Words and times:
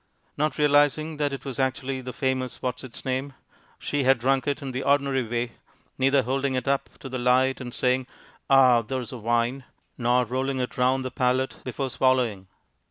Not 0.35 0.57
realizing 0.57 1.17
that 1.17 1.31
it 1.31 1.45
was 1.45 1.59
actually 1.59 2.01
the 2.01 2.11
famous 2.11 2.57
Whatsitsname, 2.57 3.35
she 3.77 4.03
had 4.03 4.17
drunk 4.17 4.47
it 4.47 4.63
in 4.63 4.71
the 4.71 4.81
ordinary 4.81 5.21
way, 5.21 5.51
neither 5.95 6.23
holding 6.23 6.55
it 6.55 6.67
up 6.67 6.89
to 7.01 7.07
the 7.07 7.19
light 7.19 7.61
and 7.61 7.71
saying, 7.71 8.07
"Ah, 8.49 8.81
there's 8.81 9.11
a 9.11 9.19
wine!" 9.19 9.63
nor 9.99 10.25
rolling 10.25 10.57
it 10.59 10.75
round 10.75 11.05
the 11.05 11.11
palate 11.11 11.57
before 11.63 11.91
swallowing. 11.91 12.47